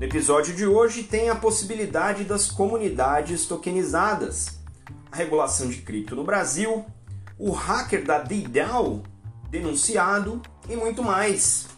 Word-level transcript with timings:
No 0.00 0.06
episódio 0.06 0.56
de 0.56 0.66
hoje 0.66 1.02
tem 1.02 1.28
a 1.28 1.36
possibilidade 1.36 2.24
das 2.24 2.50
comunidades 2.50 3.44
tokenizadas, 3.44 4.58
a 5.12 5.16
regulação 5.16 5.68
de 5.68 5.82
cripto 5.82 6.16
no 6.16 6.24
Brasil, 6.24 6.86
o 7.38 7.50
hacker 7.50 8.02
da 8.02 8.18
DDAO 8.18 9.02
denunciado 9.50 10.40
e 10.70 10.74
muito 10.74 11.02
mais. 11.02 11.68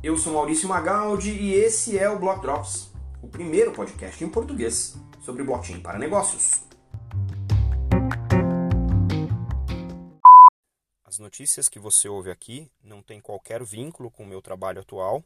Eu 0.00 0.16
sou 0.16 0.32
Maurício 0.32 0.68
Magaldi 0.68 1.32
e 1.32 1.54
esse 1.54 1.98
é 1.98 2.08
o 2.08 2.20
Block 2.20 2.40
Drops, 2.40 2.92
o 3.20 3.26
primeiro 3.26 3.72
podcast 3.72 4.22
em 4.22 4.28
português 4.28 4.96
sobre 5.20 5.42
blockchain 5.42 5.80
para 5.80 5.98
negócios. 5.98 6.62
As 11.04 11.18
notícias 11.18 11.68
que 11.68 11.80
você 11.80 12.08
ouve 12.08 12.30
aqui 12.30 12.70
não 12.80 13.02
têm 13.02 13.20
qualquer 13.20 13.64
vínculo 13.64 14.08
com 14.08 14.22
o 14.22 14.26
meu 14.28 14.40
trabalho 14.40 14.78
atual 14.78 15.24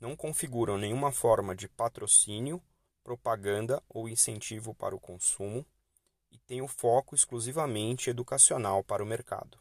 não 0.00 0.14
configuram 0.14 0.78
nenhuma 0.78 1.10
forma 1.10 1.54
de 1.54 1.68
patrocínio, 1.68 2.62
propaganda 3.02 3.82
ou 3.88 4.08
incentivo 4.08 4.74
para 4.74 4.94
o 4.94 5.00
consumo 5.00 5.64
e 6.30 6.38
têm 6.38 6.60
o 6.60 6.68
foco 6.68 7.14
exclusivamente 7.14 8.10
educacional 8.10 8.82
para 8.82 9.02
o 9.02 9.06
mercado. 9.06 9.58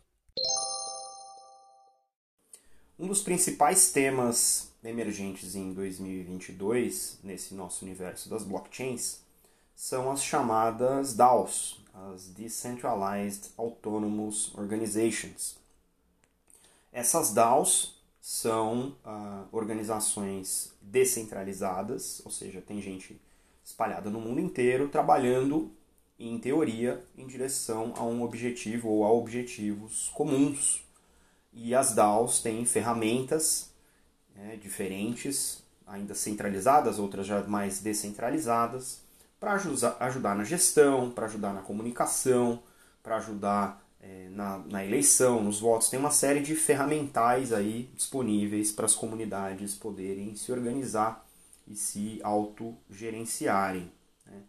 Um 2.98 3.08
dos 3.08 3.22
principais 3.22 3.92
temas 3.92 4.72
emergentes 4.84 5.56
em 5.56 5.74
2022, 5.74 7.20
nesse 7.24 7.54
nosso 7.54 7.84
universo 7.84 8.30
das 8.30 8.44
blockchains, 8.44 9.20
são 9.76 10.10
as 10.10 10.24
chamadas 10.24 11.14
DAOs, 11.14 11.82
as 11.94 12.28
Decentralized 12.30 13.52
Autonomous 13.58 14.54
Organizations. 14.56 15.58
Essas 16.92 17.34
DAOs 17.34 17.95
são 18.28 18.96
ah, 19.06 19.46
organizações 19.52 20.74
descentralizadas, 20.82 22.24
ou 22.26 22.32
seja, 22.32 22.60
tem 22.60 22.82
gente 22.82 23.22
espalhada 23.63 24.10
no 24.10 24.20
mundo 24.20 24.41
inteiro 24.41 24.88
trabalhando, 24.88 25.72
em 26.18 26.40
teoria, 26.40 27.05
em 27.16 27.27
direção 27.27 27.94
a 27.96 28.04
um 28.04 28.24
objetivo 28.24 28.90
ou 28.90 29.05
a 29.05 29.12
objetivos 29.12 30.10
comuns. 30.16 30.84
E 31.54 31.76
as 31.76 31.94
DAOs 31.94 32.41
têm 32.41 32.66
ferramentas 32.66 33.70
né, 34.36 34.58
diferentes, 34.60 35.64
ainda 35.86 36.16
centralizadas, 36.16 36.98
outras 36.98 37.27
já 37.27 37.44
mais 37.44 37.80
descentralizadas, 37.80 39.02
para 39.40 39.54
ajudar 39.99 40.36
na 40.36 40.44
gestão, 40.44 41.12
para 41.12 41.27
ajudar 41.27 41.54
na 41.54 41.62
comunicação, 41.62 42.64
para 43.04 43.18
ajudar 43.18 43.85
é, 44.06 44.30
na, 44.30 44.60
na, 44.60 44.86
eleição, 44.86 45.44
nos 45.44 45.60
votos, 45.60 45.90
tem 45.90 46.00
uma 46.00 46.12
série 46.12 46.40
de 46.40 46.54
ferramentais 46.56 47.52
aí 47.52 47.90
disponíveis 47.96 48.72
para 48.72 48.86
as 48.86 48.94
comunidades 48.94 49.74
poderem 49.74 50.36
se 50.36 50.52
organizar 50.52 51.26
e 51.68 51.76
se 51.76 52.20
autogerenciarem. 52.22 53.92
Né? 54.28 54.44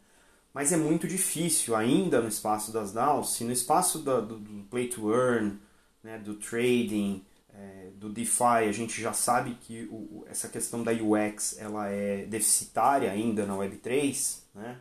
Mas 0.52 0.72
é 0.72 0.76
muito 0.76 1.08
difícil 1.08 1.74
ainda 1.74 2.20
no 2.20 2.28
espaço 2.28 2.70
das 2.70 2.92
DAOs, 2.92 3.34
se 3.34 3.44
no 3.44 3.52
espaço 3.52 4.00
do, 4.00 4.20
do, 4.20 4.38
do 4.38 4.64
play 4.64 4.88
to 4.88 5.10
earn, 5.10 5.58
né, 6.02 6.18
do 6.18 6.34
trading, 6.34 7.24
é, 7.54 7.90
do 7.94 8.10
DeFi, 8.10 8.68
a 8.68 8.72
gente 8.72 9.00
já 9.00 9.14
sabe 9.14 9.56
que 9.62 9.88
o, 9.90 10.26
essa 10.28 10.48
questão 10.48 10.82
da 10.82 10.92
UX 10.92 11.56
ela 11.58 11.88
é 11.88 12.26
deficitária 12.26 13.10
ainda 13.10 13.46
na 13.46 13.54
Web3, 13.54 14.40
né? 14.54 14.78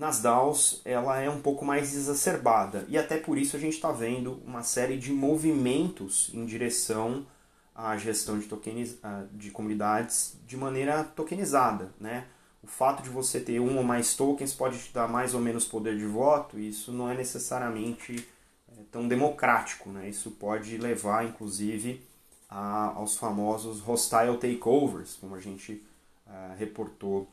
Nas 0.00 0.18
DAOs 0.22 0.80
ela 0.82 1.20
é 1.20 1.28
um 1.28 1.42
pouco 1.42 1.62
mais 1.62 1.94
exacerbada 1.94 2.86
e 2.88 2.96
até 2.96 3.18
por 3.18 3.36
isso 3.36 3.54
a 3.54 3.60
gente 3.60 3.74
está 3.74 3.92
vendo 3.92 4.40
uma 4.46 4.62
série 4.62 4.96
de 4.96 5.12
movimentos 5.12 6.30
em 6.32 6.46
direção 6.46 7.26
à 7.74 7.98
gestão 7.98 8.38
de, 8.38 8.46
tokeniz... 8.46 8.98
de 9.30 9.50
comunidades 9.50 10.38
de 10.46 10.56
maneira 10.56 11.04
tokenizada. 11.04 11.92
Né? 12.00 12.24
O 12.62 12.66
fato 12.66 13.02
de 13.02 13.10
você 13.10 13.40
ter 13.40 13.60
um 13.60 13.76
ou 13.76 13.84
mais 13.84 14.14
tokens 14.16 14.54
pode 14.54 14.78
te 14.78 14.90
dar 14.90 15.06
mais 15.06 15.34
ou 15.34 15.40
menos 15.40 15.66
poder 15.66 15.98
de 15.98 16.06
voto, 16.06 16.58
e 16.58 16.70
isso 16.70 16.92
não 16.92 17.10
é 17.10 17.14
necessariamente 17.14 18.26
é, 18.72 18.82
tão 18.90 19.06
democrático. 19.06 19.90
Né? 19.90 20.08
Isso 20.08 20.30
pode 20.30 20.78
levar, 20.78 21.26
inclusive, 21.26 22.02
a, 22.48 22.86
aos 22.96 23.18
famosos 23.18 23.80
hostile 23.80 24.38
takeovers, 24.38 25.16
como 25.16 25.34
a 25.34 25.40
gente 25.40 25.82
uh, 26.26 26.56
reportou 26.58 27.28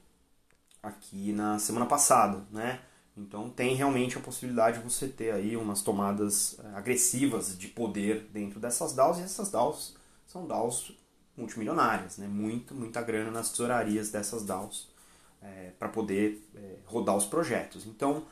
aqui 0.81 1.31
na 1.33 1.59
semana 1.59 1.85
passada, 1.85 2.45
né? 2.51 2.79
Então 3.15 3.49
tem 3.49 3.75
realmente 3.75 4.17
a 4.17 4.21
possibilidade 4.21 4.77
de 4.77 4.83
você 4.83 5.07
ter 5.07 5.31
aí 5.31 5.57
umas 5.57 5.81
tomadas 5.81 6.59
eh, 6.59 6.71
agressivas 6.75 7.57
de 7.57 7.67
poder 7.67 8.29
dentro 8.31 8.59
dessas 8.59 8.93
DAOs 8.93 9.17
e 9.17 9.23
essas 9.23 9.49
DAOs 9.49 9.95
são 10.27 10.45
DAOs 10.45 10.91
multimilionárias, 11.35 12.17
né? 12.17 12.27
Muito, 12.27 12.75
muita 12.75 13.01
grana 13.01 13.31
nas 13.31 13.49
tesourarias 13.49 14.11
dessas 14.11 14.45
DAOs 14.45 14.89
é, 15.41 15.47
eh, 15.47 15.73
para 15.79 15.89
poder 15.89 16.47
é, 16.55 16.75
rodar 16.85 17.15
os 17.15 17.25
projetos. 17.25 17.85
Então 17.88 18.23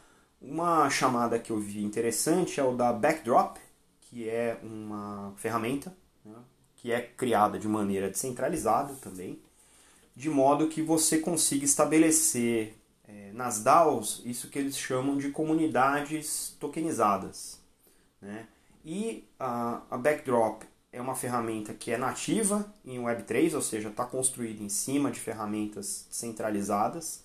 uma 0.41 0.89
chamada 0.89 1.39
que 1.39 1.51
eu 1.51 1.59
vi 1.59 1.83
interessante 1.83 2.59
é 2.59 2.63
o 2.63 2.75
da 2.75 2.93
Backdrop, 2.93 3.57
que 4.01 4.29
é 4.29 4.59
uma 4.61 5.33
ferramenta 5.37 5.95
né? 6.23 6.35
que 6.75 6.91
é 6.91 7.01
criada 7.01 7.57
de 7.57 7.67
maneira 7.67 8.09
descentralizada 8.09 8.93
também 8.95 9.41
de 10.15 10.29
modo 10.29 10.69
que 10.69 10.81
você 10.81 11.17
consiga 11.19 11.65
estabelecer 11.65 12.75
é, 13.07 13.31
nas 13.33 13.61
DAOs 13.61 14.21
isso 14.25 14.49
que 14.49 14.57
eles 14.57 14.77
chamam 14.77 15.17
de 15.17 15.29
comunidades 15.29 16.55
tokenizadas. 16.59 17.59
Né? 18.21 18.47
E 18.83 19.27
a, 19.39 19.81
a 19.91 19.97
Backdrop 19.97 20.63
é 20.91 21.01
uma 21.01 21.15
ferramenta 21.15 21.73
que 21.73 21.91
é 21.91 21.97
nativa 21.97 22.65
em 22.85 22.99
Web3, 22.99 23.53
ou 23.53 23.61
seja, 23.61 23.89
está 23.89 24.05
construída 24.05 24.63
em 24.63 24.69
cima 24.69 25.11
de 25.11 25.19
ferramentas 25.19 26.07
centralizadas, 26.09 27.21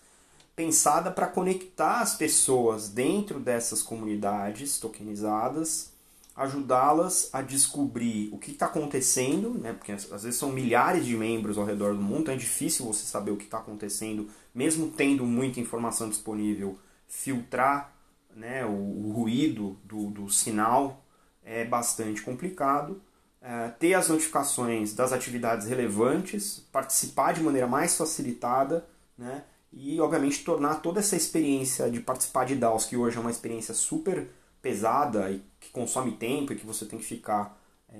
pensada 0.56 1.10
para 1.10 1.28
conectar 1.28 2.00
as 2.00 2.16
pessoas 2.16 2.88
dentro 2.88 3.38
dessas 3.38 3.82
comunidades 3.82 4.80
tokenizadas 4.80 5.92
ajudá-las 6.36 7.28
a 7.32 7.42
descobrir 7.42 8.28
o 8.32 8.38
que 8.38 8.52
está 8.52 8.66
acontecendo, 8.66 9.50
né? 9.54 9.72
porque 9.72 9.92
às 9.92 10.22
vezes 10.22 10.36
são 10.36 10.50
milhares 10.50 11.04
de 11.04 11.16
membros 11.16 11.58
ao 11.58 11.64
redor 11.64 11.94
do 11.94 12.00
mundo, 12.00 12.22
então 12.22 12.34
é 12.34 12.36
difícil 12.36 12.86
você 12.86 13.04
saber 13.04 13.30
o 13.30 13.36
que 13.36 13.44
está 13.44 13.58
acontecendo, 13.58 14.28
mesmo 14.54 14.90
tendo 14.90 15.24
muita 15.26 15.60
informação 15.60 16.08
disponível, 16.08 16.78
filtrar 17.06 17.92
né, 18.34 18.64
o, 18.64 18.70
o 18.70 19.12
ruído 19.12 19.78
do, 19.84 20.10
do, 20.10 20.30
sinal 20.30 21.04
é 21.44 21.64
bastante 21.64 22.22
complicado. 22.22 23.02
É, 23.42 23.69
ter 23.69 23.94
as 23.94 24.08
notificações 24.08 24.94
das 24.94 25.12
atividades 25.12 25.66
relevantes, 25.66 26.66
participar 26.70 27.32
de 27.32 27.42
maneira 27.42 27.66
mais 27.66 27.96
facilitada, 27.96 28.86
né? 29.16 29.44
e 29.72 30.00
obviamente 30.00 30.44
tornar 30.44 30.76
toda 30.76 31.00
essa 31.00 31.16
experiência 31.16 31.90
de 31.90 32.00
participar 32.00 32.44
de 32.44 32.56
DAOs, 32.56 32.86
que 32.86 32.96
hoje 32.96 33.16
é 33.16 33.20
uma 33.20 33.30
experiência 33.30 33.72
super 33.72 34.28
pesada 34.62 35.31
e 35.31 35.43
que 35.59 35.71
consome 35.71 36.12
tempo 36.12 36.53
e 36.53 36.56
que 36.56 36.66
você 36.66 36.84
tem 36.84 36.98
que 36.98 37.04
ficar 37.04 37.59
é, 37.88 37.97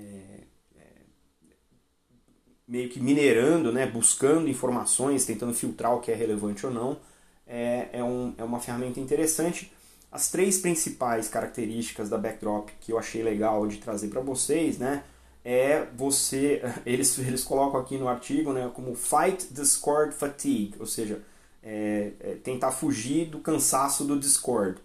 é, 0.77 0.83
meio 2.67 2.89
que 2.89 2.99
minerando, 2.99 3.71
né, 3.71 3.85
buscando 3.85 4.49
informações, 4.49 5.25
tentando 5.25 5.53
filtrar 5.53 5.93
o 5.93 5.99
que 5.99 6.11
é 6.11 6.15
relevante 6.15 6.65
ou 6.65 6.71
não, 6.71 6.97
é, 7.45 7.89
é, 7.93 8.03
um, 8.03 8.33
é 8.37 8.43
uma 8.43 8.59
ferramenta 8.59 8.99
interessante. 8.99 9.71
As 10.11 10.29
três 10.29 10.59
principais 10.59 11.27
características 11.29 12.09
da 12.09 12.17
Backdrop 12.17 12.69
que 12.79 12.91
eu 12.91 12.99
achei 12.99 13.23
legal 13.23 13.67
de 13.67 13.77
trazer 13.77 14.07
para 14.09 14.21
vocês, 14.21 14.77
né, 14.77 15.03
é 15.43 15.87
você, 15.95 16.61
eles, 16.85 17.17
eles 17.19 17.43
colocam 17.43 17.79
aqui 17.79 17.97
no 17.97 18.07
artigo, 18.07 18.53
né, 18.53 18.69
como 18.73 18.95
fight 18.95 19.53
discord 19.53 20.13
fatigue, 20.13 20.75
ou 20.79 20.85
seja, 20.85 21.21
é, 21.63 22.11
é 22.19 22.35
tentar 22.35 22.71
fugir 22.71 23.27
do 23.27 23.39
cansaço 23.39 24.03
do 24.03 24.19
Discord. 24.19 24.79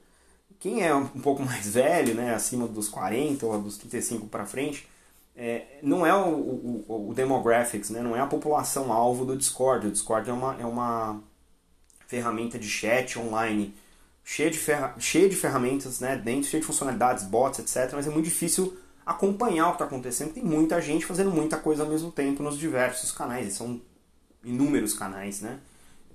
Quem 0.59 0.83
é 0.83 0.95
um 0.95 1.07
pouco 1.21 1.43
mais 1.43 1.69
velho, 1.69 2.15
né, 2.15 2.35
acima 2.35 2.67
dos 2.67 2.89
40 2.89 3.47
ou 3.47 3.61
dos 3.61 3.79
35 3.79 4.27
para 4.27 4.47
frente, 4.47 4.89
é, 5.37 5.79
não 5.83 6.07
é 6.07 6.15
o, 6.15 6.29
o, 6.29 7.09
o, 7.11 7.15
demographics, 7.15 7.91
né, 7.91 8.01
não 8.01 8.17
é 8.17 8.21
a 8.21 8.27
população 8.27 8.93
alvo 8.93 9.25
do 9.25 9.37
Discord. 9.37 9.87
O 9.87 9.91
Discord 9.91 10.29
é 10.31 10.33
uma, 10.33 10.57
é 10.61 10.65
uma 10.65 11.21
ferramenta 12.07 12.59
de 12.59 12.69
chat 12.69 13.19
online 13.19 13.75
cheia 14.25 14.51
de, 14.51 14.59
ferra 14.59 14.95
cheia 14.99 15.29
de 15.29 15.37
ferramentas 15.37 16.01
né, 16.01 16.17
dentro, 16.17 16.49
cheia 16.49 16.61
de 16.61 16.67
funcionalidades, 16.67 17.25
bots, 17.25 17.59
etc. 17.61 17.93
Mas 17.95 18.07
é 18.07 18.11
muito 18.11 18.25
difícil 18.25 18.77
acompanhar 19.05 19.67
o 19.67 19.71
que 19.71 19.75
está 19.77 19.85
acontecendo. 19.85 20.33
Tem 20.33 20.43
muita 20.43 20.81
gente 20.81 21.07
fazendo 21.07 21.31
muita 21.31 21.57
coisa 21.57 21.85
ao 21.85 21.89
mesmo 21.89 22.11
tempo 22.11 22.43
nos 22.43 22.59
diversos 22.59 23.13
canais. 23.13 23.53
São 23.53 23.81
inúmeros 24.43 24.95
canais 24.95 25.41
né, 25.41 25.61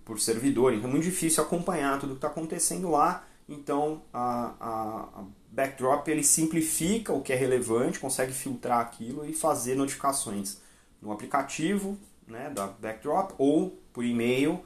por 0.03 0.19
servidor. 0.19 0.73
Então 0.73 0.89
é 0.89 0.91
muito 0.91 1.05
difícil 1.05 1.43
acompanhar 1.43 1.99
tudo 1.99 2.13
que 2.13 2.17
está 2.17 2.27
acontecendo 2.27 2.89
lá 2.89 3.23
então, 3.53 4.01
a, 4.13 4.53
a, 4.59 5.19
a 5.19 5.23
Backdrop 5.51 6.07
ele 6.07 6.23
simplifica 6.23 7.11
o 7.11 7.21
que 7.21 7.33
é 7.33 7.35
relevante, 7.35 7.99
consegue 7.99 8.31
filtrar 8.31 8.79
aquilo 8.79 9.25
e 9.25 9.33
fazer 9.33 9.75
notificações 9.75 10.61
no 11.01 11.11
aplicativo 11.11 11.97
né, 12.25 12.49
da 12.49 12.67
Backdrop 12.67 13.33
ou 13.37 13.77
por 13.91 14.05
e-mail 14.05 14.63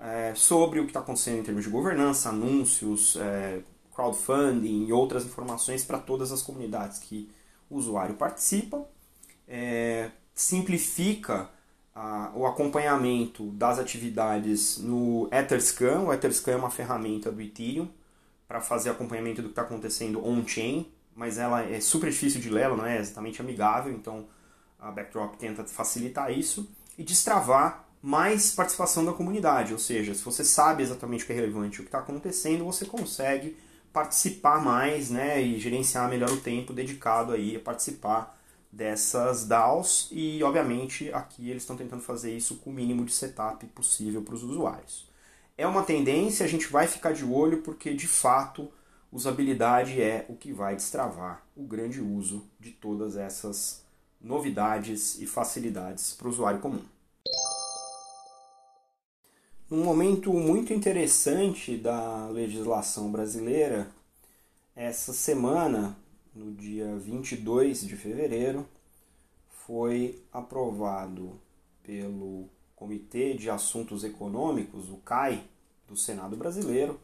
é, 0.00 0.32
sobre 0.34 0.80
o 0.80 0.84
que 0.84 0.90
está 0.90 1.00
acontecendo 1.00 1.38
em 1.38 1.42
termos 1.44 1.64
de 1.64 1.70
governança, 1.70 2.30
anúncios, 2.30 3.16
é, 3.16 3.60
crowdfunding 3.94 4.86
e 4.86 4.92
outras 4.92 5.24
informações 5.24 5.84
para 5.84 5.98
todas 5.98 6.32
as 6.32 6.42
comunidades 6.42 6.98
que 6.98 7.30
o 7.70 7.76
usuário 7.76 8.16
participa. 8.16 8.84
É, 9.46 10.10
simplifica 10.34 11.48
a, 11.94 12.32
o 12.34 12.46
acompanhamento 12.46 13.46
das 13.52 13.78
atividades 13.78 14.78
no 14.78 15.28
Etherscan. 15.32 16.00
O 16.00 16.12
Etherscan 16.12 16.52
é 16.52 16.56
uma 16.56 16.70
ferramenta 16.70 17.30
do 17.30 17.40
Ethereum 17.40 17.88
para 18.48 18.62
fazer 18.62 18.88
acompanhamento 18.88 19.42
do 19.42 19.48
que 19.48 19.52
está 19.52 19.62
acontecendo 19.62 20.26
on-chain, 20.26 20.90
mas 21.14 21.36
ela 21.36 21.62
é 21.62 21.80
super 21.80 22.10
difícil 22.10 22.40
de 22.40 22.48
ler, 22.48 22.62
ela 22.62 22.76
não 22.76 22.86
é 22.86 22.98
exatamente 22.98 23.42
amigável, 23.42 23.92
então 23.92 24.26
a 24.78 24.90
Backdrop 24.90 25.36
tenta 25.36 25.62
facilitar 25.64 26.32
isso 26.32 26.68
e 26.96 27.04
destravar 27.04 27.84
mais 28.00 28.52
participação 28.52 29.04
da 29.04 29.12
comunidade, 29.12 29.72
ou 29.72 29.78
seja, 29.78 30.14
se 30.14 30.24
você 30.24 30.44
sabe 30.44 30.82
exatamente 30.82 31.24
o 31.24 31.26
que 31.26 31.32
é 31.32 31.36
relevante, 31.36 31.80
o 31.80 31.82
que 31.82 31.88
está 31.88 31.98
acontecendo, 31.98 32.64
você 32.64 32.86
consegue 32.86 33.56
participar 33.92 34.62
mais 34.62 35.10
né, 35.10 35.42
e 35.42 35.58
gerenciar 35.58 36.08
melhor 36.08 36.30
o 36.30 36.40
tempo 36.40 36.72
dedicado 36.72 37.32
aí 37.32 37.56
a 37.56 37.60
participar 37.60 38.38
dessas 38.70 39.44
DAOs 39.44 40.08
e, 40.12 40.42
obviamente, 40.42 41.12
aqui 41.12 41.50
eles 41.50 41.64
estão 41.64 41.76
tentando 41.76 42.02
fazer 42.02 42.36
isso 42.36 42.56
com 42.58 42.70
o 42.70 42.72
mínimo 42.72 43.04
de 43.04 43.12
setup 43.12 43.66
possível 43.68 44.22
para 44.22 44.34
os 44.34 44.44
usuários. 44.44 45.07
É 45.58 45.66
uma 45.66 45.82
tendência, 45.82 46.46
a 46.46 46.48
gente 46.48 46.68
vai 46.68 46.86
ficar 46.86 47.12
de 47.12 47.24
olho 47.24 47.62
porque, 47.62 47.92
de 47.92 48.06
fato, 48.06 48.70
usabilidade 49.10 50.00
é 50.00 50.24
o 50.28 50.36
que 50.36 50.52
vai 50.52 50.76
destravar 50.76 51.44
o 51.56 51.64
grande 51.64 52.00
uso 52.00 52.48
de 52.60 52.70
todas 52.70 53.16
essas 53.16 53.84
novidades 54.20 55.20
e 55.20 55.26
facilidades 55.26 56.14
para 56.14 56.28
o 56.28 56.30
usuário 56.30 56.60
comum. 56.60 56.84
Um 59.68 59.82
momento 59.82 60.32
muito 60.32 60.72
interessante 60.72 61.76
da 61.76 62.28
legislação 62.28 63.10
brasileira, 63.10 63.88
essa 64.76 65.12
semana, 65.12 65.98
no 66.32 66.52
dia 66.52 66.96
22 66.98 67.80
de 67.80 67.96
fevereiro, 67.96 68.64
foi 69.66 70.22
aprovado 70.32 71.32
pelo 71.82 72.48
Comitê 72.78 73.34
de 73.34 73.50
Assuntos 73.50 74.04
Econômicos, 74.04 74.88
o 74.88 74.98
CAI, 74.98 75.42
do 75.88 75.96
Senado 75.96 76.36
Brasileiro, 76.36 77.00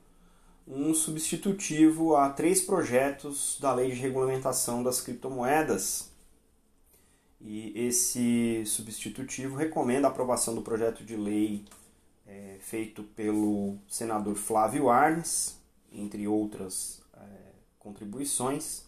um 0.68 0.94
substitutivo 0.94 2.14
a 2.14 2.30
três 2.30 2.60
projetos 2.60 3.58
da 3.60 3.74
Lei 3.74 3.90
de 3.90 3.96
Regulamentação 3.96 4.84
das 4.84 5.00
Criptomoedas. 5.00 6.12
E 7.40 7.72
esse 7.74 8.64
substitutivo 8.66 9.56
recomenda 9.56 10.06
a 10.06 10.10
aprovação 10.10 10.54
do 10.54 10.62
projeto 10.62 11.04
de 11.04 11.16
lei 11.16 11.64
é, 12.24 12.56
feito 12.60 13.02
pelo 13.02 13.76
senador 13.88 14.36
Flávio 14.36 14.88
Arnes, 14.88 15.58
entre 15.92 16.28
outras 16.28 17.02
é, 17.14 17.26
contribuições, 17.80 18.84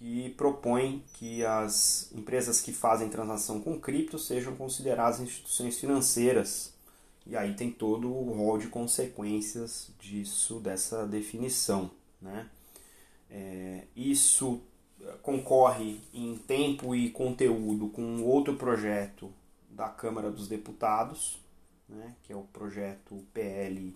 que 0.00 0.30
propõe 0.30 1.04
que 1.12 1.44
as 1.44 2.10
empresas 2.14 2.58
que 2.62 2.72
fazem 2.72 3.10
transação 3.10 3.60
com 3.60 3.78
cripto 3.78 4.18
sejam 4.18 4.56
consideradas 4.56 5.20
instituições 5.20 5.78
financeiras. 5.78 6.72
E 7.26 7.36
aí 7.36 7.52
tem 7.52 7.70
todo 7.70 8.08
o 8.10 8.32
rol 8.32 8.56
de 8.56 8.68
consequências 8.68 9.90
disso, 10.00 10.58
dessa 10.58 11.06
definição. 11.06 11.90
Né? 12.20 12.48
É, 13.30 13.84
isso 13.94 14.62
concorre 15.20 16.00
em 16.14 16.34
tempo 16.38 16.94
e 16.94 17.10
conteúdo 17.10 17.88
com 17.88 18.22
outro 18.22 18.56
projeto 18.56 19.30
da 19.68 19.90
Câmara 19.90 20.30
dos 20.30 20.48
Deputados, 20.48 21.38
né, 21.86 22.14
que 22.22 22.32
é 22.32 22.36
o 22.36 22.44
projeto 22.44 23.22
PL 23.34 23.94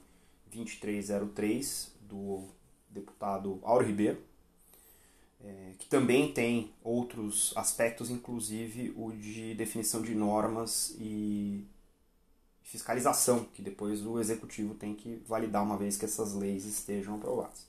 2303 0.52 1.94
do 2.02 2.44
deputado 2.90 3.58
Auro 3.62 3.86
Ribeiro, 3.86 4.18
é, 5.44 5.72
que 5.78 5.86
também 5.86 6.32
tem 6.32 6.72
outros 6.82 7.52
aspectos, 7.54 8.10
inclusive 8.10 8.94
o 8.96 9.12
de 9.12 9.54
definição 9.54 10.00
de 10.00 10.14
normas 10.14 10.96
e 10.98 11.66
fiscalização, 12.62 13.44
que 13.52 13.60
depois 13.60 14.04
o 14.04 14.18
executivo 14.18 14.74
tem 14.74 14.94
que 14.94 15.22
validar 15.26 15.62
uma 15.62 15.76
vez 15.76 15.96
que 15.96 16.06
essas 16.06 16.32
leis 16.34 16.64
estejam 16.64 17.16
aprovadas. 17.16 17.66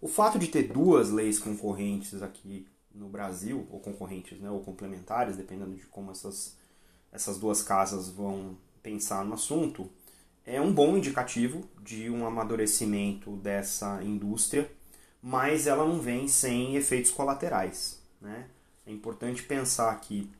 O 0.00 0.06
fato 0.08 0.38
de 0.38 0.46
ter 0.46 0.72
duas 0.72 1.10
leis 1.10 1.38
concorrentes 1.38 2.22
aqui 2.22 2.66
no 2.94 3.08
Brasil, 3.08 3.66
ou 3.70 3.80
concorrentes, 3.80 4.38
né, 4.40 4.48
ou 4.48 4.60
complementares, 4.60 5.36
dependendo 5.36 5.74
de 5.74 5.84
como 5.86 6.12
essas, 6.12 6.56
essas 7.12 7.38
duas 7.38 7.62
casas 7.62 8.08
vão 8.08 8.56
pensar 8.82 9.24
no 9.24 9.34
assunto, 9.34 9.90
é 10.44 10.60
um 10.60 10.72
bom 10.72 10.96
indicativo 10.96 11.68
de 11.82 12.08
um 12.08 12.24
amadurecimento 12.24 13.36
dessa 13.36 14.02
indústria, 14.04 14.70
mas 15.28 15.66
ela 15.66 15.84
não 15.84 15.98
vem 15.98 16.28
sem 16.28 16.76
efeitos 16.76 17.10
colaterais. 17.10 18.00
Né? 18.20 18.46
É 18.86 18.92
importante 18.92 19.42
pensar 19.42 19.92
que, 20.00 20.30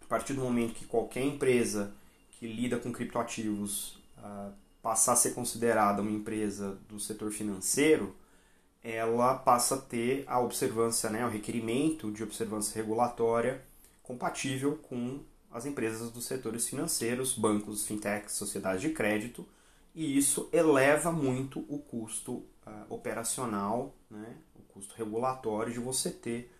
a 0.00 0.06
partir 0.06 0.32
do 0.32 0.40
momento 0.40 0.72
que 0.72 0.86
qualquer 0.86 1.22
empresa 1.22 1.92
que 2.30 2.46
lida 2.46 2.78
com 2.78 2.90
criptoativos 2.90 4.02
uh, 4.16 4.54
passar 4.80 5.12
a 5.12 5.16
ser 5.16 5.34
considerada 5.34 6.00
uma 6.00 6.10
empresa 6.10 6.78
do 6.88 6.98
setor 6.98 7.30
financeiro, 7.30 8.16
ela 8.82 9.34
passa 9.34 9.74
a 9.74 9.80
ter 9.82 10.24
a 10.26 10.40
observância, 10.40 11.10
né, 11.10 11.26
o 11.26 11.28
requerimento 11.28 12.10
de 12.10 12.22
observância 12.22 12.74
regulatória 12.74 13.62
compatível 14.02 14.78
com 14.78 15.20
as 15.50 15.66
empresas 15.66 16.10
dos 16.10 16.24
setores 16.24 16.66
financeiros, 16.66 17.34
bancos, 17.34 17.86
fintechs, 17.86 18.32
sociedades 18.32 18.80
de 18.80 18.88
crédito, 18.92 19.46
e 19.94 20.16
isso 20.16 20.48
eleva 20.54 21.12
muito 21.12 21.66
o 21.68 21.78
custo 21.78 22.42
uh, 22.66 22.94
operacional, 22.94 23.94
né, 24.10 24.36
o 24.54 24.62
custo 24.72 24.94
regulatório 24.96 25.72
de 25.72 25.78
você 25.78 26.10
ter 26.10 26.52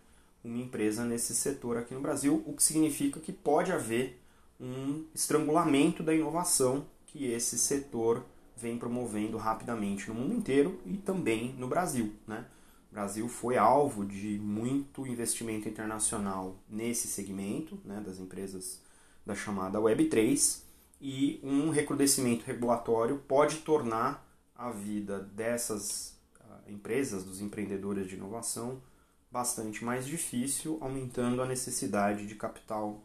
uma 0.44 0.58
empresa 0.58 1.04
nesse 1.04 1.34
setor 1.34 1.76
aqui 1.76 1.92
no 1.94 2.00
Brasil, 2.00 2.42
o 2.46 2.54
que 2.54 2.62
significa 2.62 3.18
que 3.18 3.32
pode 3.32 3.72
haver 3.72 4.20
um 4.60 5.04
estrangulamento 5.14 6.02
da 6.02 6.14
inovação 6.14 6.86
que 7.06 7.26
esse 7.26 7.58
setor 7.58 8.24
vem 8.56 8.78
promovendo 8.78 9.36
rapidamente 9.36 10.08
no 10.08 10.14
mundo 10.14 10.34
inteiro 10.34 10.80
e 10.86 10.96
também 10.96 11.54
no 11.58 11.68
Brasil. 11.68 12.12
Né? 12.26 12.46
O 12.90 12.94
Brasil 12.94 13.28
foi 13.28 13.58
alvo 13.58 14.04
de 14.04 14.38
muito 14.38 15.06
investimento 15.06 15.68
internacional 15.68 16.56
nesse 16.68 17.08
segmento 17.08 17.78
né, 17.84 18.02
das 18.04 18.18
empresas 18.18 18.80
da 19.26 19.34
chamada 19.34 19.78
Web3 19.78 20.62
e 21.00 21.38
um 21.42 21.68
recrudescimento 21.70 22.46
regulatório 22.46 23.18
pode 23.28 23.56
tornar 23.56 24.25
a 24.58 24.70
vida 24.70 25.20
dessas 25.20 26.16
uh, 26.40 26.70
empresas, 26.70 27.24
dos 27.24 27.40
empreendedores 27.40 28.08
de 28.08 28.16
inovação, 28.16 28.80
bastante 29.30 29.84
mais 29.84 30.06
difícil, 30.06 30.78
aumentando 30.80 31.42
a 31.42 31.46
necessidade 31.46 32.26
de 32.26 32.34
capital 32.34 33.04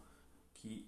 que, 0.54 0.88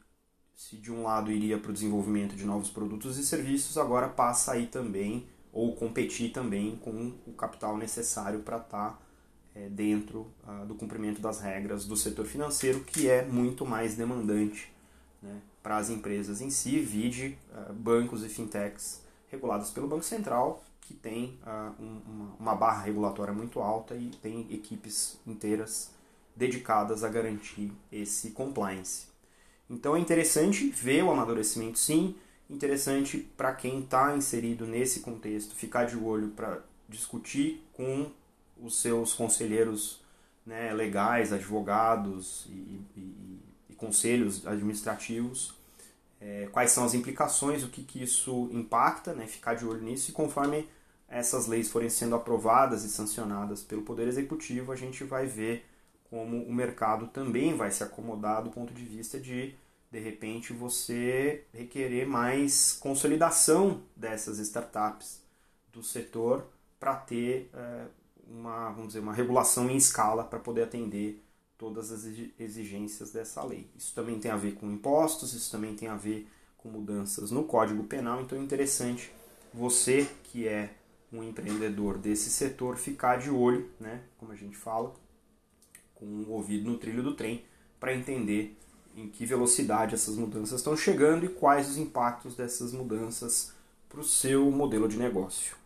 se 0.56 0.78
de 0.78 0.92
um 0.92 1.04
lado 1.04 1.32
iria 1.32 1.58
para 1.58 1.72
o 1.72 1.74
desenvolvimento 1.74 2.36
de 2.36 2.46
novos 2.46 2.70
produtos 2.70 3.18
e 3.18 3.26
serviços, 3.26 3.78
agora 3.78 4.08
passa 4.08 4.54
aí 4.54 4.68
também, 4.68 5.28
ou 5.52 5.76
competir 5.76 6.32
também 6.32 6.78
com 6.78 7.14
o 7.28 7.34
capital 7.34 7.78
necessário 7.78 8.40
para 8.40 8.58
estar 8.58 8.92
tá, 8.92 9.00
é, 9.54 9.70
dentro 9.70 10.32
uh, 10.48 10.66
do 10.66 10.76
cumprimento 10.76 11.22
das 11.22 11.40
regras 11.40 11.86
do 11.86 11.98
setor 11.98 12.26
financeiro, 12.26 12.84
que 12.84 13.10
é 13.10 13.24
muito 13.24 13.66
mais 13.66 13.96
demandante 13.96 14.72
né, 15.22 15.42
para 15.62 15.78
as 15.78 15.90
empresas 15.90 16.42
em 16.42 16.50
si, 16.50 16.80
vide 16.80 17.38
uh, 17.52 17.74
bancos 17.74 18.24
e 18.24 18.30
fintechs 18.30 19.03
regulados 19.34 19.72
pelo 19.72 19.88
Banco 19.88 20.04
Central, 20.04 20.64
que 20.82 20.94
tem 20.94 21.38
uh, 21.46 21.82
um, 21.82 22.32
uma, 22.40 22.56
barra 22.56 22.84
regulatória 22.84 23.34
muito 23.34 23.60
alta 23.60 23.96
e 23.96 24.10
tem 24.22 24.48
equipes 24.52 25.20
inteiras 25.26 25.92
dedicadas 26.36 27.04
a 27.04 27.10
garantir 27.10 27.72
esse 27.92 28.32
compliance. 28.32 29.08
Então 29.70 29.96
é 29.96 30.00
interessante 30.00 30.70
ver 30.70 31.04
o 31.04 31.12
amadurecimento, 31.12 31.80
sim, 31.80 32.16
interessante 32.50 33.18
para 33.38 33.54
quem 33.54 33.80
está 33.80 34.16
inserido 34.16 34.66
nesse 34.66 35.00
contexto 35.00 35.56
ficar 35.56 35.86
de 35.86 35.98
olho 35.98 36.30
para 36.30 36.62
discutir 36.88 37.64
com 37.74 38.12
os 38.62 38.82
seus 38.82 39.14
conselheiros 39.14 40.02
né, 40.46 40.74
legais, 40.74 41.32
advogados 41.32 42.46
e, 42.50 42.82
e, 42.98 43.74
conselhos 43.84 44.48
administrativos, 44.48 45.54
é, 46.24 46.48
quais 46.52 46.72
são 46.72 46.86
as 46.86 46.94
implicações, 46.94 47.64
o 47.64 47.68
que, 47.68 47.84
que 47.84 48.02
isso 48.02 48.48
impacta, 48.52 49.14
né, 49.14 49.28
ficar 49.28 49.56
de 49.56 49.66
olho 49.66 49.82
nisso. 49.82 50.10
E 50.10 50.14
conforme 50.14 50.70
essas 51.06 51.48
leis 51.48 51.70
forem 51.70 51.90
sendo 51.90 52.16
aprovadas 52.16 52.86
e 52.86 52.90
sancionadas 52.90 53.62
pelo 53.62 53.82
Poder 53.82 54.08
Executivo, 54.08 54.72
a 54.72 54.76
gente 54.76 55.04
vai 55.04 55.26
ver 55.26 55.66
como 56.10 56.42
o 56.44 56.54
mercado 56.54 57.08
também 57.08 57.58
vai 57.58 57.72
se 57.72 57.84
acomodar 57.84 58.42
do 58.42 58.50
ponto 58.50 58.74
de 58.74 58.86
vista 58.86 59.20
de, 59.20 59.54
de 59.92 60.00
repente, 60.00 60.54
você 60.54 61.44
requerer 61.54 62.08
mais 62.08 62.72
consolidação 62.72 63.82
dessas 63.96 64.40
startups 64.40 65.22
do 65.74 65.84
setor 65.84 66.48
para 66.80 66.96
ter 66.96 67.50
é, 67.54 67.86
uma, 68.30 68.70
vamos 68.70 68.88
dizer, 68.88 69.00
uma 69.00 69.14
regulação 69.14 69.70
em 69.70 69.76
escala 69.76 70.24
para 70.24 70.40
poder 70.40 70.64
atender 70.64 71.22
todas 71.64 71.94
as 71.94 72.04
exigências 72.38 73.14
dessa 73.14 73.42
lei. 73.42 73.70
Isso 73.74 73.96
também 73.96 74.20
tem 74.20 74.30
a 74.30 74.36
ver 74.36 74.56
com 74.56 74.70
impostos, 74.70 75.32
isso 75.32 75.50
também 75.50 75.74
tem 75.74 75.88
a 75.88 75.96
ver 75.96 76.28
com 76.58 76.68
mudanças 76.68 77.32
no 77.32 77.46
Código 77.46 77.86
Penal, 77.86 78.22
então 78.22 78.38
é 78.38 78.42
interessante 78.42 79.10
você 79.54 80.06
que 80.26 80.46
é 80.46 80.74
um 81.12 81.24
empreendedor 81.24 81.98
desse 81.98 82.30
setor 82.30 82.76
ficar 82.76 83.18
de 83.18 83.30
olho, 83.30 83.70
né, 83.80 84.02
como 84.18 84.34
a 84.34 84.36
gente 84.36 84.58
fala, 84.58 84.94
com 85.96 86.06
o 86.06 86.32
ouvido 86.32 86.70
no 86.70 86.78
trilho 86.78 87.02
do 87.02 87.16
trem, 87.16 87.46
para 87.80 87.96
entender 87.96 88.58
em 88.98 89.08
que 89.08 89.26
velocidade 89.26 89.96
essas 89.96 90.18
mudanças 90.18 90.60
estão 90.60 90.76
chegando 90.76 91.26
e 91.26 91.30
quais 91.30 91.70
os 91.70 91.78
impactos 91.78 92.36
dessas 92.36 92.74
mudanças 92.74 93.54
para 93.88 94.02
o 94.02 94.04
seu 94.04 94.52
modelo 94.52 94.90
de 94.90 94.98
negócio. 94.98 95.63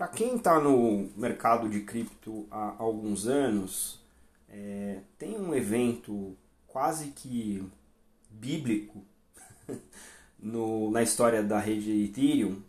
Para 0.00 0.08
quem 0.08 0.36
está 0.36 0.58
no 0.58 1.10
mercado 1.14 1.68
de 1.68 1.80
cripto 1.80 2.46
há 2.50 2.74
alguns 2.78 3.26
anos, 3.26 4.00
é, 4.48 5.00
tem 5.18 5.38
um 5.38 5.54
evento 5.54 6.34
quase 6.66 7.08
que 7.08 7.62
bíblico 8.30 9.04
no, 10.40 10.90
na 10.90 11.02
história 11.02 11.42
da 11.42 11.58
rede 11.58 11.90
Ethereum, 12.02 12.62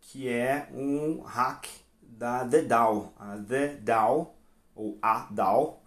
que 0.00 0.28
é 0.28 0.68
um 0.74 1.20
hack 1.20 1.68
da 2.02 2.44
The 2.44 2.62
DAO. 2.62 3.12
A 3.16 3.36
The 3.36 3.76
DAO, 3.76 4.34
ou 4.74 4.98
a 5.00 5.28
DAO, 5.30 5.84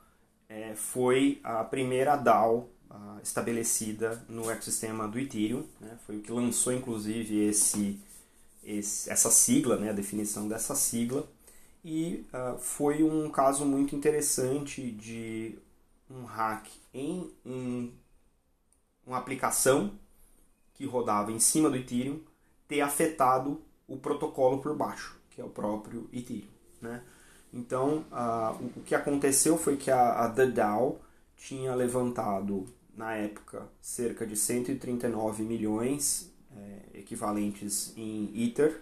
é, 0.48 0.76
foi 0.76 1.42
a 1.44 1.62
primeira 1.66 2.16
DAO 2.16 2.70
estabelecida 3.22 4.24
no 4.30 4.50
ecossistema 4.50 5.10
do 5.10 5.20
Ethereum. 5.20 5.66
Né? 5.82 5.98
Foi 6.06 6.16
o 6.16 6.22
que 6.22 6.32
lançou, 6.32 6.72
inclusive, 6.72 7.38
esse, 7.38 8.00
esse, 8.66 9.10
essa 9.10 9.30
sigla, 9.30 9.78
né? 9.78 9.90
a 9.90 9.94
definição 9.94 10.48
dessa 10.48 10.76
sigla. 10.76 11.28
E 11.84 12.26
uh, 12.34 12.58
foi 12.58 13.04
um 13.04 13.30
caso 13.30 13.64
muito 13.66 13.96
interessante 13.96 14.92
de 14.92 15.56
um 16.10 16.24
hack 16.24 16.68
em 16.94 17.32
um, 17.46 17.92
uma 19.06 19.18
aplicação 19.18 19.92
que 20.74 20.86
rodava 20.86 21.32
em 21.32 21.40
cima 21.40 21.70
do 21.70 21.78
Ethereum 21.78 22.20
ter 22.68 22.82
afetado 22.82 23.62
o 23.88 23.98
protocolo 23.98 24.60
por 24.60 24.76
baixo, 24.76 25.16
que 25.30 25.40
é 25.40 25.44
o 25.44 25.50
próprio 25.50 26.10
Ethereum. 26.12 26.48
Né? 26.82 27.04
Então, 27.54 28.04
uh, 28.12 28.56
o 28.76 28.82
que 28.82 28.96
aconteceu 28.96 29.58
foi 29.58 29.78
que 29.78 29.92
a, 29.92 30.26
a 30.26 30.30
The 30.30 30.48
DAO 30.48 31.00
tinha 31.38 31.74
levantado, 31.76 32.68
na 32.98 33.14
época, 33.16 33.68
cerca 33.82 34.26
de 34.26 34.36
139 34.36 35.44
milhões 35.44 36.32
é, 36.58 37.00
equivalentes 37.00 37.94
em 37.96 38.32
Ether. 38.44 38.82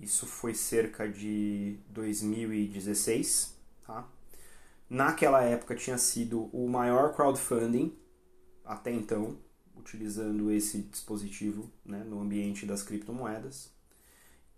Isso 0.00 0.26
foi 0.26 0.54
cerca 0.54 1.08
de 1.08 1.78
2016. 1.88 3.54
Tá? 3.86 4.06
Naquela 4.88 5.42
época 5.42 5.74
tinha 5.74 5.98
sido 5.98 6.50
o 6.52 6.68
maior 6.68 7.14
crowdfunding 7.14 7.96
até 8.64 8.90
então, 8.92 9.36
utilizando 9.76 10.50
esse 10.50 10.82
dispositivo 10.82 11.70
né, 11.84 12.02
no 12.04 12.20
ambiente 12.20 12.66
das 12.66 12.82
criptomoedas. 12.82 13.70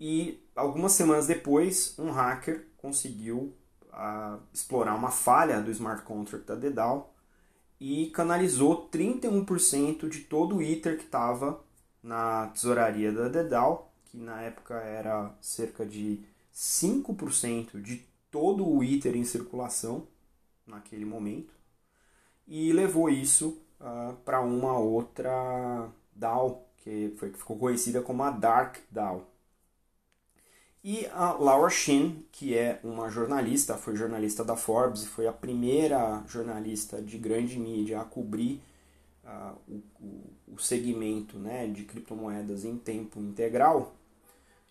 E 0.00 0.42
algumas 0.56 0.92
semanas 0.92 1.26
depois, 1.26 1.94
um 1.98 2.10
hacker 2.10 2.66
conseguiu 2.78 3.54
uh, 3.92 4.40
explorar 4.52 4.94
uma 4.94 5.10
falha 5.10 5.60
do 5.60 5.70
smart 5.70 6.02
contract 6.02 6.46
da 6.46 6.54
DDAO 6.54 7.14
e 7.80 8.06
canalizou 8.10 8.88
31% 8.88 10.08
de 10.08 10.20
todo 10.20 10.56
o 10.56 10.62
Ether 10.62 10.96
que 10.96 11.04
estava 11.04 11.62
na 12.02 12.46
tesouraria 12.48 13.12
da 13.12 13.28
DDAO, 13.28 13.92
que 14.06 14.16
na 14.16 14.42
época 14.42 14.74
era 14.74 15.34
cerca 15.40 15.84
de 15.84 16.20
5% 16.54 17.80
de 17.80 18.06
todo 18.30 18.68
o 18.68 18.82
Ether 18.82 19.16
em 19.16 19.24
circulação 19.24 20.06
naquele 20.66 21.04
momento, 21.04 21.54
e 22.46 22.72
levou 22.72 23.08
isso 23.08 23.48
uh, 23.80 23.84
ah, 23.84 24.16
para 24.24 24.40
uma 24.40 24.78
outra 24.78 25.88
DAO, 26.14 26.66
que, 26.78 27.14
foi, 27.18 27.30
ficou 27.32 27.58
conhecida 27.58 28.00
como 28.02 28.22
a 28.22 28.30
Dark 28.30 28.76
DAO. 28.90 29.26
E 30.82 31.06
a 31.06 31.32
Laura 31.32 31.68
Shin, 31.68 32.24
que 32.30 32.56
é 32.56 32.80
uma 32.84 33.10
jornalista, 33.10 33.76
foi 33.76 33.96
jornalista 33.96 34.44
da 34.44 34.56
Forbes 34.56 35.02
e 35.02 35.08
foi 35.08 35.26
a 35.26 35.32
primeira 35.32 36.22
jornalista 36.26 37.02
de 37.02 37.18
grande 37.18 37.58
mídia 37.58 38.00
a 38.00 38.04
cobrir 38.04 38.62
uh, 39.24 39.58
o, 40.00 40.37
o, 40.52 40.58
segmento 40.58 41.38
né, 41.38 41.66
de 41.66 41.84
criptomoedas 41.84 42.64
em 42.64 42.76
tempo 42.76 43.20
integral, 43.20 43.94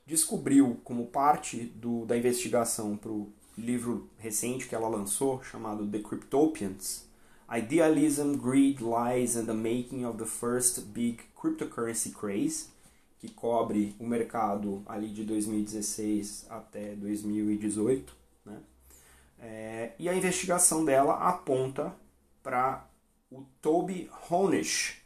descobriu 0.06 0.80
como 0.84 1.08
parte 1.08 1.64
do, 1.76 2.06
da 2.06 2.18
investigação 2.18 2.96
para 2.96 3.12
o 3.12 3.32
livro 3.58 4.10
recente 4.18 4.68
que 4.68 4.76
ela 4.76 4.88
lançou, 4.88 5.44
chamado 5.44 5.88
The 5.88 6.00
Cryptopians, 6.00 7.06
Idealism, 7.50 8.36
Greed, 8.36 8.80
Lies 8.82 9.36
and 9.36 9.46
the 9.46 9.54
Making 9.54 10.06
of 10.06 10.18
the 10.18 10.26
First 10.26 10.82
Big 10.82 11.20
Cryptocurrency 11.40 12.12
Craze, 12.12 12.68
que 13.20 13.30
cobre 13.30 13.96
o 14.00 14.06
mercado 14.06 14.84
ali 14.86 15.08
de 15.10 15.24
2016 15.24 16.46
até 16.50 16.94
2018. 16.96 18.14
Né? 18.46 18.58
É, 19.40 19.92
e 19.98 20.08
a 20.08 20.16
investigação 20.16 20.86
dela 20.86 21.14
aponta 21.16 21.96
para 22.44 22.88
o 23.32 23.44
Toby 23.62 24.10
Honish, 24.30 25.02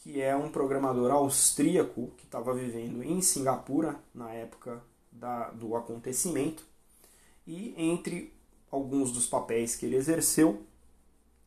que 0.00 0.20
é 0.20 0.34
um 0.34 0.50
programador 0.50 1.10
austríaco 1.10 2.10
que 2.16 2.24
estava 2.24 2.54
vivendo 2.54 3.02
em 3.02 3.20
Singapura 3.20 3.96
na 4.14 4.32
época 4.32 4.82
da, 5.12 5.50
do 5.50 5.76
acontecimento. 5.76 6.64
E 7.46 7.74
entre 7.76 8.32
alguns 8.70 9.12
dos 9.12 9.26
papéis 9.26 9.76
que 9.76 9.84
ele 9.84 9.96
exerceu, 9.96 10.62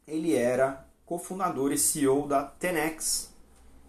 ele 0.07 0.35
era 0.35 0.87
cofundador 1.05 1.71
e 1.71 1.77
CEO 1.77 2.27
da 2.27 2.43
Tenex, 2.43 3.33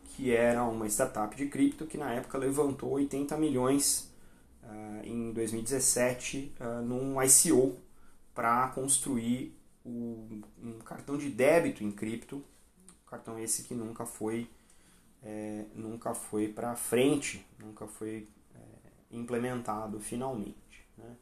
que 0.04 0.34
era 0.34 0.64
uma 0.64 0.86
startup 0.86 1.36
de 1.36 1.46
cripto 1.46 1.86
que 1.86 1.98
na 1.98 2.12
época 2.12 2.38
levantou 2.38 2.92
80 2.92 3.36
milhões 3.36 4.10
uh, 4.62 5.04
em 5.04 5.32
2017 5.32 6.54
uh, 6.58 6.62
eh, 6.62 6.80
num 6.82 7.20
ICO 7.22 7.76
para 8.34 8.68
construir 8.68 9.54
o, 9.84 10.42
um 10.62 10.78
cartão 10.84 11.18
de 11.18 11.28
débito 11.28 11.84
em 11.84 11.90
cripto, 11.90 12.42
cartão 13.14 13.38
esse 13.38 13.62
que 13.62 13.74
nunca 13.74 14.04
foi 14.04 14.48
é, 15.22 15.64
nunca 15.74 16.14
foi 16.14 16.48
para 16.48 16.76
frente, 16.76 17.46
nunca 17.58 17.86
foi 17.86 18.28
é, 18.54 19.16
implementado 19.16 19.98
finalmente. 19.98 20.86
Né? 20.98 21.16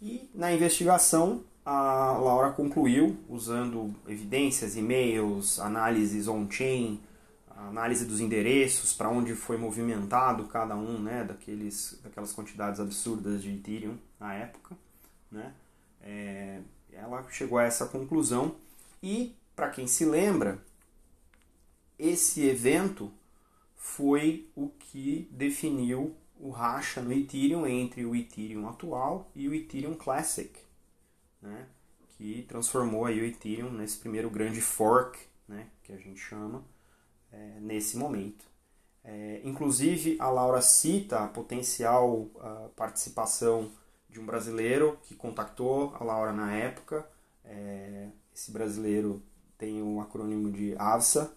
E 0.00 0.30
na 0.34 0.52
investigação 0.52 1.44
a 1.64 2.12
Laura 2.12 2.52
concluiu 2.52 3.16
usando 3.28 3.94
evidências, 4.08 4.76
e-mails, 4.76 5.60
análises 5.60 6.26
on-chain, 6.26 7.00
análise 7.56 8.04
dos 8.04 8.20
endereços, 8.20 8.92
para 8.92 9.08
onde 9.08 9.34
foi 9.34 9.56
movimentado 9.56 10.44
cada 10.44 10.76
um 10.76 11.00
né, 11.00 11.24
daqueles, 11.24 11.98
daquelas 12.02 12.32
quantidades 12.32 12.80
absurdas 12.80 13.42
de 13.42 13.52
Ethereum 13.52 13.96
na 14.18 14.34
época. 14.34 14.76
Né? 15.30 15.52
É, 16.02 16.60
ela 16.92 17.24
chegou 17.30 17.58
a 17.58 17.64
essa 17.64 17.86
conclusão 17.86 18.54
e, 19.02 19.34
para 19.54 19.70
quem 19.70 19.86
se 19.86 20.04
lembra, 20.04 20.60
esse 21.98 22.46
evento 22.46 23.12
foi 23.74 24.48
o 24.54 24.68
que 24.68 25.28
definiu 25.30 26.16
o 26.38 26.50
racha 26.50 27.00
no 27.00 27.12
Ethereum 27.12 27.66
entre 27.66 28.04
o 28.04 28.14
Ethereum 28.14 28.68
atual 28.68 29.30
e 29.34 29.48
o 29.48 29.54
Ethereum 29.54 29.94
Classic, 29.94 30.50
né? 31.40 31.66
que 32.08 32.44
transformou 32.48 33.04
aí 33.04 33.20
o 33.20 33.24
Ethereum 33.24 33.70
nesse 33.70 33.98
primeiro 33.98 34.30
grande 34.30 34.60
fork, 34.60 35.18
né? 35.48 35.68
que 35.82 35.92
a 35.92 35.96
gente 35.96 36.20
chama, 36.20 36.64
é, 37.32 37.60
nesse 37.60 37.96
momento. 37.96 38.44
É, 39.04 39.40
inclusive, 39.44 40.16
a 40.18 40.28
Laura 40.28 40.60
cita 40.60 41.20
a 41.20 41.28
potencial 41.28 42.28
a 42.40 42.68
participação 42.74 43.70
de 44.10 44.18
um 44.18 44.26
brasileiro 44.26 44.98
que 45.04 45.14
contactou 45.14 45.94
a 45.94 46.02
Laura 46.02 46.32
na 46.32 46.52
época. 46.54 47.08
É, 47.44 48.08
esse 48.34 48.50
brasileiro 48.50 49.22
tem 49.56 49.80
o 49.80 49.86
um 49.86 50.00
acrônimo 50.00 50.50
de 50.50 50.74
AVSA 50.76 51.32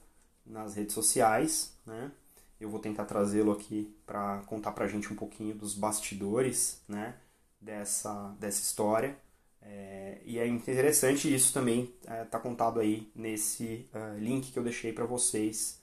nas 0.49 0.75
redes 0.75 0.93
sociais. 0.93 1.71
Né? 1.85 2.11
Eu 2.59 2.69
vou 2.69 2.79
tentar 2.79 3.05
trazê-lo 3.05 3.51
aqui 3.51 3.95
para 4.05 4.39
contar 4.47 4.71
para 4.71 4.85
a 4.85 4.87
gente 4.87 5.11
um 5.13 5.15
pouquinho 5.15 5.55
dos 5.55 5.73
bastidores 5.73 6.81
né? 6.87 7.15
dessa, 7.61 8.35
dessa 8.39 8.61
história. 8.61 9.15
É, 9.61 10.17
e 10.25 10.39
é 10.39 10.47
interessante 10.47 11.33
isso 11.33 11.53
também 11.53 11.93
está 12.01 12.37
é, 12.37 12.41
contado 12.41 12.79
aí 12.79 13.11
nesse 13.13 13.87
uh, 13.93 14.17
link 14.17 14.51
que 14.51 14.57
eu 14.57 14.63
deixei 14.63 14.91
para 14.91 15.05
vocês 15.05 15.79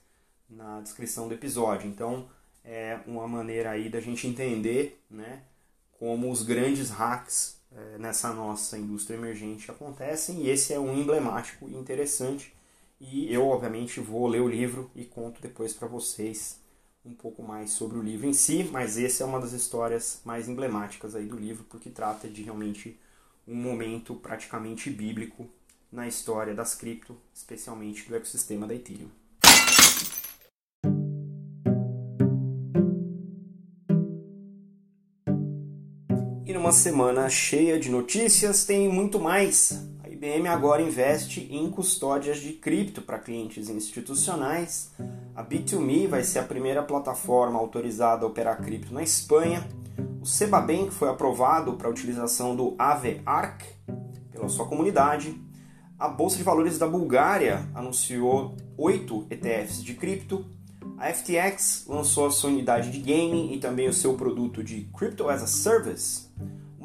na 0.49 0.81
descrição 0.81 1.27
do 1.27 1.33
episódio. 1.33 1.89
Então, 1.89 2.27
é 2.63 2.99
uma 3.05 3.27
maneira 3.27 3.71
aí 3.71 3.89
da 3.89 4.01
gente 4.01 4.27
entender 4.27 5.01
né, 5.09 5.43
como 5.99 6.29
os 6.31 6.43
grandes 6.43 6.89
hacks 6.89 7.57
é, 7.71 7.97
nessa 7.97 8.33
nossa 8.33 8.77
indústria 8.77 9.15
emergente 9.15 9.69
acontecem, 9.69 10.41
e 10.41 10.49
esse 10.49 10.73
é 10.73 10.79
um 10.79 10.97
emblemático 10.97 11.67
e 11.67 11.75
interessante. 11.75 12.53
E 12.99 13.31
eu, 13.31 13.47
obviamente, 13.47 13.99
vou 13.99 14.27
ler 14.27 14.41
o 14.41 14.47
livro 14.47 14.89
e 14.95 15.05
conto 15.05 15.39
depois 15.39 15.71
para 15.73 15.87
vocês 15.87 16.59
um 17.05 17.13
pouco 17.13 17.43
mais 17.43 17.69
sobre 17.69 17.97
o 17.97 18.01
livro 18.01 18.27
em 18.27 18.33
si, 18.33 18.67
mas 18.71 18.97
essa 18.97 19.23
é 19.23 19.25
uma 19.25 19.39
das 19.39 19.53
histórias 19.53 20.19
mais 20.25 20.49
emblemáticas 20.49 21.15
aí 21.15 21.25
do 21.25 21.37
livro, 21.37 21.63
porque 21.69 21.89
trata 21.89 22.27
de 22.27 22.41
realmente 22.41 22.99
um 23.47 23.55
momento 23.55 24.15
praticamente 24.15 24.89
bíblico 24.89 25.47
na 25.91 26.07
história 26.07 26.53
das 26.53 26.75
cripto, 26.75 27.15
especialmente 27.33 28.09
do 28.09 28.15
ecossistema 28.15 28.67
da 28.67 28.75
Ethereum. 28.75 29.09
E 36.45 36.53
numa 36.53 36.71
semana 36.71 37.29
cheia 37.29 37.79
de 37.79 37.89
notícias, 37.89 38.65
tem 38.65 38.89
muito 38.89 39.19
mais. 39.19 39.86
IBM 40.17 40.47
agora 40.47 40.81
investe 40.81 41.47
em 41.51 41.69
custódias 41.69 42.39
de 42.39 42.53
cripto 42.53 43.03
para 43.03 43.19
clientes 43.19 43.69
institucionais. 43.69 44.91
A 45.35 45.43
Bit2Me 45.43 46.07
vai 46.07 46.23
ser 46.23 46.39
a 46.39 46.43
primeira 46.43 46.81
plataforma 46.81 47.59
autorizada 47.59 48.25
a 48.25 48.27
operar 48.27 48.59
cripto 48.59 48.91
na 48.91 49.03
Espanha. 49.03 49.63
O 50.19 50.25
Sebabank 50.25 50.89
foi 50.89 51.07
aprovado 51.07 51.73
para 51.73 51.87
a 51.87 51.91
utilização 51.91 52.55
do 52.55 52.73
AveArc 52.79 53.63
pela 54.31 54.49
sua 54.49 54.65
comunidade. 54.65 55.39
A 55.99 56.07
Bolsa 56.07 56.37
de 56.37 56.43
Valores 56.43 56.79
da 56.79 56.87
Bulgária 56.87 57.69
anunciou 57.75 58.57
oito 58.75 59.27
ETFs 59.29 59.83
de 59.83 59.93
cripto. 59.93 60.43
A 60.97 61.13
FTX 61.13 61.85
lançou 61.87 62.25
a 62.25 62.31
sua 62.31 62.49
unidade 62.49 62.89
de 62.89 62.97
gaming 62.97 63.53
e 63.53 63.59
também 63.59 63.87
o 63.87 63.93
seu 63.93 64.15
produto 64.15 64.63
de 64.63 64.89
Crypto 64.97 65.29
as 65.29 65.43
a 65.43 65.47
Service. 65.47 66.25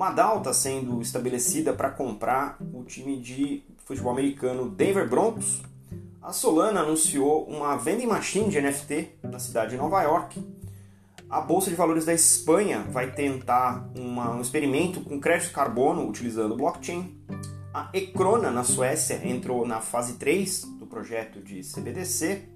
Uma 0.02 0.10
DAO 0.10 0.38
está 0.38 0.52
sendo 0.52 1.00
estabelecida 1.00 1.72
para 1.72 1.88
comprar 1.88 2.56
o 2.74 2.82
time 2.82 3.20
de 3.20 3.62
futebol 3.84 4.10
americano 4.10 4.68
Denver 4.68 5.08
Broncos. 5.08 5.62
A 6.20 6.32
Solana 6.32 6.80
anunciou 6.80 7.44
uma 7.44 7.76
vending 7.76 8.08
machine 8.08 8.50
de 8.50 8.60
NFT 8.60 9.10
na 9.22 9.38
cidade 9.38 9.70
de 9.70 9.76
Nova 9.76 10.02
York. 10.02 10.44
A 11.30 11.40
Bolsa 11.40 11.70
de 11.70 11.76
Valores 11.76 12.04
da 12.04 12.12
Espanha 12.12 12.84
vai 12.90 13.12
tentar 13.12 13.88
uma, 13.96 14.34
um 14.34 14.40
experimento 14.40 15.00
com 15.02 15.20
crédito 15.20 15.52
carbono 15.52 16.08
utilizando 16.08 16.56
blockchain. 16.56 17.16
A 17.72 17.88
Ecrona, 17.92 18.50
na 18.50 18.64
Suécia, 18.64 19.24
entrou 19.24 19.64
na 19.64 19.80
fase 19.80 20.14
3 20.14 20.64
do 20.80 20.86
projeto 20.88 21.40
de 21.40 21.62
CBDC. 21.62 22.48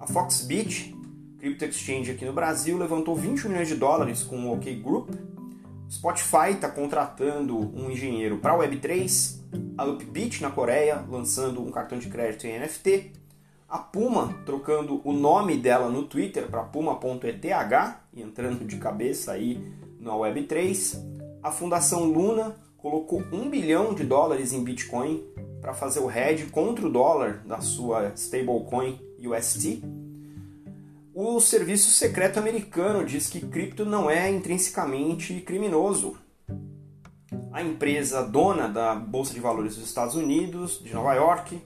A 0.00 0.06
Foxbit, 0.08 0.96
Crypto 1.38 1.64
Exchange 1.64 2.10
aqui 2.10 2.24
no 2.24 2.32
Brasil, 2.32 2.76
levantou 2.76 3.14
20 3.14 3.46
milhões 3.46 3.68
de 3.68 3.76
dólares 3.76 4.24
com 4.24 4.48
o 4.48 4.52
OK 4.52 4.74
Group 4.82 5.10
Spotify 5.90 6.50
está 6.52 6.68
contratando 6.68 7.56
um 7.56 7.90
engenheiro 7.90 8.38
para 8.38 8.52
a 8.52 8.58
Web3, 8.58 9.38
a 9.76 9.84
Upbeat 9.86 10.42
na 10.42 10.50
Coreia 10.50 11.04
lançando 11.08 11.62
um 11.62 11.70
cartão 11.70 11.98
de 11.98 12.08
crédito 12.08 12.46
em 12.46 12.58
NFT, 12.58 13.12
a 13.68 13.78
Puma 13.78 14.34
trocando 14.44 15.00
o 15.02 15.12
nome 15.12 15.56
dela 15.56 15.88
no 15.88 16.02
Twitter 16.02 16.48
para 16.48 16.62
puma.eth 16.62 17.44
e 18.12 18.22
entrando 18.22 18.66
de 18.66 18.76
cabeça 18.76 19.32
aí 19.32 19.62
na 19.98 20.12
Web3, 20.12 20.98
a 21.42 21.50
Fundação 21.50 22.04
Luna 22.04 22.54
colocou 22.76 23.22
um 23.32 23.48
bilhão 23.48 23.94
de 23.94 24.04
dólares 24.04 24.52
em 24.52 24.62
Bitcoin 24.62 25.24
para 25.60 25.72
fazer 25.72 26.00
o 26.00 26.10
hedge 26.10 26.46
contra 26.46 26.86
o 26.86 26.90
dólar 26.90 27.42
da 27.46 27.60
sua 27.60 28.12
stablecoin 28.14 29.00
UST 29.18 29.82
o 31.20 31.40
serviço 31.40 31.90
secreto 31.90 32.38
americano 32.38 33.04
diz 33.04 33.28
que 33.28 33.44
cripto 33.44 33.84
não 33.84 34.08
é 34.08 34.30
intrinsecamente 34.30 35.40
criminoso. 35.40 36.16
A 37.50 37.60
empresa 37.60 38.22
dona 38.22 38.68
da 38.68 38.94
Bolsa 38.94 39.34
de 39.34 39.40
Valores 39.40 39.74
dos 39.74 39.84
Estados 39.84 40.14
Unidos, 40.14 40.80
de 40.80 40.94
Nova 40.94 41.14
York, 41.14 41.60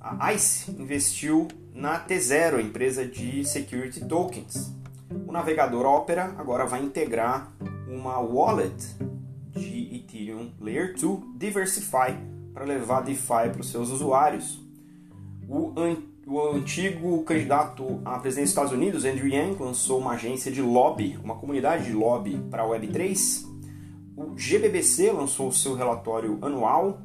a 0.00 0.32
ICE, 0.32 0.72
investiu 0.72 1.46
na 1.72 2.04
T0, 2.04 2.60
empresa 2.60 3.06
de 3.06 3.44
security 3.44 4.04
tokens. 4.04 4.74
O 5.28 5.30
navegador 5.30 5.86
Opera 5.86 6.34
agora 6.36 6.66
vai 6.66 6.82
integrar 6.82 7.52
uma 7.86 8.18
wallet 8.18 8.96
de 9.52 9.94
Ethereum 9.94 10.50
Layer 10.60 10.96
2 10.98 11.20
Diversify 11.36 12.18
para 12.52 12.64
levar 12.64 13.02
DeFi 13.02 13.48
para 13.52 13.60
os 13.60 13.70
seus 13.70 13.90
usuários. 13.90 14.60
O 15.48 15.72
o 16.28 16.50
antigo 16.50 17.22
candidato 17.24 18.02
à 18.04 18.18
presidência 18.18 18.42
dos 18.42 18.50
Estados 18.50 18.72
Unidos, 18.72 19.04
Andrew 19.06 19.26
Yang, 19.26 19.62
lançou 19.62 19.98
uma 19.98 20.12
agência 20.12 20.52
de 20.52 20.60
lobby, 20.60 21.18
uma 21.24 21.36
comunidade 21.36 21.86
de 21.86 21.92
lobby 21.92 22.38
para 22.50 22.62
a 22.62 22.66
Web3. 22.66 23.46
O 24.14 24.36
GBBC 24.36 25.10
lançou 25.10 25.48
o 25.48 25.52
seu 25.52 25.74
relatório 25.74 26.38
anual. 26.42 27.00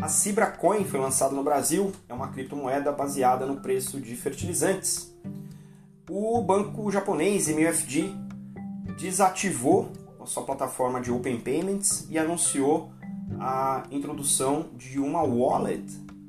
A 0.00 0.06
Cibra 0.06 0.46
Coin 0.46 0.84
foi 0.84 1.00
lançada 1.00 1.34
no 1.34 1.42
Brasil, 1.42 1.90
é 2.08 2.14
uma 2.14 2.28
criptomoeda 2.28 2.92
baseada 2.92 3.44
no 3.44 3.56
preço 3.60 4.00
de 4.00 4.14
fertilizantes. 4.14 5.12
O 6.08 6.40
banco 6.40 6.88
japonês 6.90 7.48
MUFG 7.48 8.14
desativou 8.96 9.90
a 10.20 10.26
sua 10.26 10.44
plataforma 10.44 11.00
de 11.00 11.10
Open 11.10 11.40
Payments 11.40 12.06
e 12.08 12.16
anunciou 12.16 12.92
a 13.40 13.82
introdução 13.90 14.66
de 14.76 15.00
uma 15.00 15.22
wallet 15.22 15.82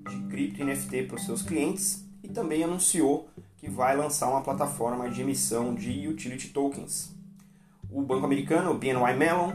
de 0.10 0.20
cripto 0.30 0.66
NFT 0.66 1.04
para 1.04 1.18
os 1.18 1.26
seus 1.26 1.44
clientes 1.44 2.04
também 2.34 2.64
anunciou 2.64 3.30
que 3.58 3.70
vai 3.70 3.96
lançar 3.96 4.30
uma 4.30 4.42
plataforma 4.42 5.10
de 5.10 5.22
emissão 5.22 5.74
de 5.74 6.08
utility 6.08 6.50
tokens. 6.50 7.16
O 7.90 8.02
banco 8.02 8.26
americano 8.26 8.74
BNY 8.74 9.16
Mellon 9.18 9.54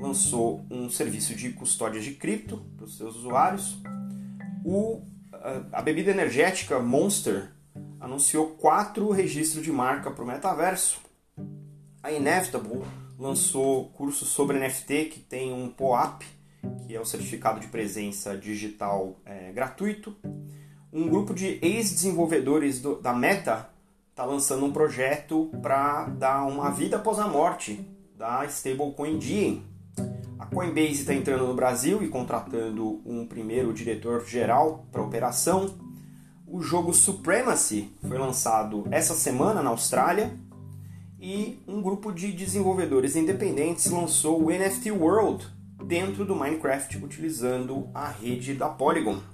lançou 0.00 0.64
um 0.70 0.90
serviço 0.90 1.34
de 1.34 1.50
custódia 1.50 2.00
de 2.00 2.12
cripto 2.14 2.64
para 2.76 2.86
os 2.86 2.96
seus 2.96 3.16
usuários. 3.16 3.78
O, 4.64 5.02
a 5.72 5.82
bebida 5.82 6.10
energética 6.10 6.80
Monster 6.80 7.52
anunciou 8.00 8.48
quatro 8.48 9.10
registros 9.10 9.62
de 9.62 9.70
marca 9.70 10.10
para 10.10 10.24
o 10.24 10.26
metaverso. 10.26 11.00
A 12.02 12.10
Inevitable 12.10 12.82
lançou 13.18 13.90
cursos 13.90 14.28
sobre 14.28 14.58
NFT 14.58 15.06
que 15.06 15.20
tem 15.20 15.52
um 15.52 15.68
POAP, 15.68 16.22
que 16.86 16.94
é 16.94 17.00
o 17.00 17.04
certificado 17.04 17.60
de 17.60 17.68
presença 17.68 18.36
digital 18.36 19.20
é, 19.24 19.52
gratuito 19.52 20.16
um 20.94 21.08
grupo 21.08 21.34
de 21.34 21.58
ex-desenvolvedores 21.60 22.80
da 23.02 23.12
Meta 23.12 23.68
está 24.10 24.24
lançando 24.24 24.64
um 24.64 24.72
projeto 24.72 25.50
para 25.60 26.04
dar 26.04 26.46
uma 26.46 26.70
vida 26.70 26.98
após 26.98 27.18
a 27.18 27.26
morte 27.26 27.84
da 28.16 28.44
stablecoin 28.46 29.18
Diem. 29.18 29.64
A 30.38 30.46
Coinbase 30.46 31.00
está 31.00 31.12
entrando 31.12 31.48
no 31.48 31.54
Brasil 31.54 32.00
e 32.00 32.08
contratando 32.08 33.02
um 33.04 33.26
primeiro 33.26 33.72
diretor-geral 33.72 34.86
para 34.92 35.00
a 35.02 35.04
operação. 35.04 35.74
O 36.46 36.62
jogo 36.62 36.94
Supremacy 36.94 37.90
foi 38.00 38.16
lançado 38.16 38.86
essa 38.92 39.14
semana 39.14 39.64
na 39.64 39.70
Austrália 39.70 40.38
e 41.18 41.60
um 41.66 41.82
grupo 41.82 42.12
de 42.12 42.30
desenvolvedores 42.30 43.16
independentes 43.16 43.90
lançou 43.90 44.40
o 44.40 44.50
NFT 44.50 44.92
World 44.92 45.44
dentro 45.84 46.24
do 46.24 46.36
Minecraft 46.36 47.04
utilizando 47.04 47.88
a 47.92 48.08
rede 48.08 48.54
da 48.54 48.68
Polygon. 48.68 49.33